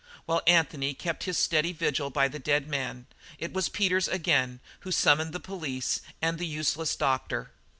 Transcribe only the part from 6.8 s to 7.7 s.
doctor.